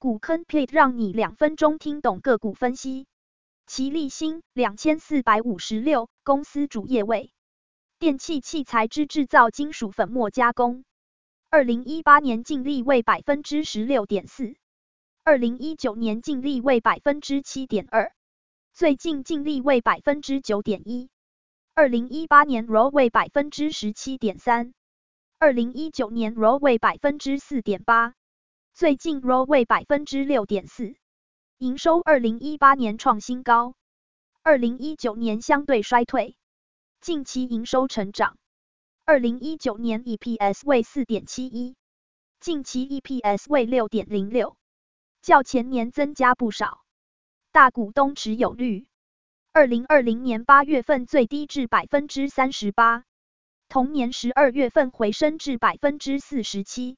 [0.00, 3.06] 股坑 plate 让你两分钟听懂个股分析。
[3.66, 7.32] 奇力新两千四百五十六，公司主业为
[7.98, 10.86] 电气器材之制造、金属粉末加工。
[11.50, 14.54] 二零一八年净利为百分之十六点四，
[15.22, 18.14] 二零一九年净利为百分之七点二，
[18.72, 21.10] 最近净利为百分之九点一。
[21.74, 24.72] 二零一八年 ROE 为百分之十七点三，
[25.38, 28.14] 二零一九年 ROE 为百分之四点八。
[28.80, 30.94] 最近 ROE 为百分之六点四，
[31.58, 33.74] 营收二零一八年创新高，
[34.42, 36.34] 二零一九年相对衰退，
[37.02, 38.38] 近期营收成长，
[39.04, 41.76] 二零一九年 EPS 为四点七一，
[42.40, 44.56] 近期 EPS 为六点零六，
[45.20, 46.82] 较前年增加不少。
[47.52, 48.86] 大股东持有率，
[49.52, 53.04] 二零二零年八月份最低至百分之三十八，
[53.68, 56.96] 同年十二月份回升至百分之四十七。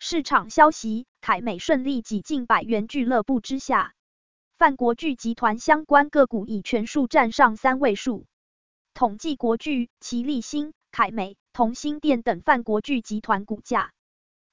[0.00, 3.94] 市场消息，凯美顺利挤进百元俱乐部之下，
[4.58, 8.26] 泛国巨集团相关个股已全数站上三位数。
[8.92, 13.92] 统计国巨、奇力新、凯美、同心电等泛国巨集团股价，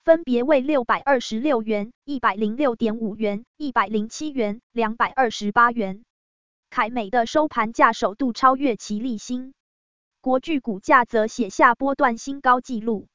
[0.04, 6.06] 分别为六百二十六元、一百零六点五元、一百零七元、两百二十八元。
[6.70, 9.56] 凯美的收盘价首度超越奇力新，
[10.22, 13.08] 国巨股价则写下波段新高纪录。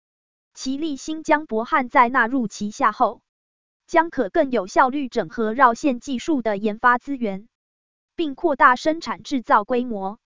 [0.55, 3.21] 奇力新将博汉再纳入旗下后，
[3.87, 7.49] 将可更有效率整合绕线技术的研发资源，
[8.17, 10.19] 并扩大生产制造规模，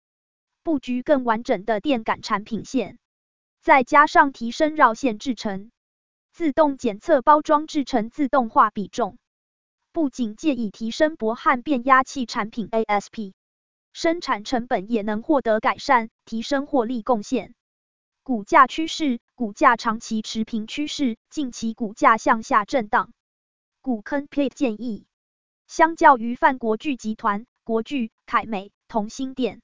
[0.63, 2.99] 布局更完整的电感产品线。
[3.61, 5.71] 再加上提升绕线制程、
[6.31, 9.17] 自动检测包装制程自动化比重，
[9.91, 13.33] 不仅借以提升博汉变压器产品 ASP，
[13.91, 17.55] 生产成本也能获得改善，提升获利贡献。
[18.23, 23.11] 股价趋势，股价长期持平趋势，近期股价向下震荡。
[23.87, 25.05] 股坑 plate 建议，
[25.65, 29.61] 相较于泛国巨集团、国巨、凯美、同欣电、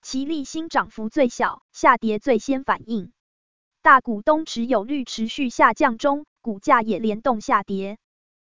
[0.00, 3.12] 奇力新涨幅最小，下跌最先反应。
[3.82, 7.98] 大股东持有率持续下降中，股价也联动下跌。